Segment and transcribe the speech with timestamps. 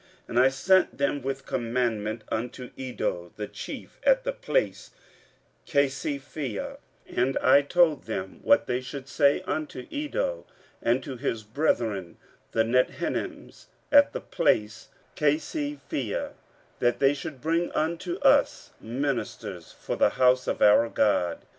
[0.27, 4.89] 15:008:017 And I sent them with commandment unto Iddo the chief at the place
[5.67, 10.47] Casiphia, and I told them what they should say unto Iddo,
[10.81, 12.17] and to his brethren
[12.51, 16.31] the Nethinims, at the place Casiphia,
[16.79, 21.45] that they should bring unto us ministers for the house of our God.